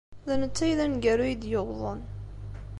D 0.27 0.29
netta 0.41 0.61
ay 0.65 0.73
d 0.77 0.79
aneggaru 0.85 1.23
ay 1.25 1.35
d-yuwḍen. 1.35 2.01